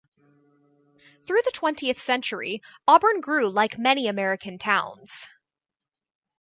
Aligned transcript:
Through 1.27 1.43
the 1.45 1.51
twentieth 1.51 2.01
century 2.01 2.63
Auburn 2.87 3.21
grew 3.21 3.47
like 3.51 3.77
many 3.77 4.07
American 4.07 4.57
towns. 4.57 5.27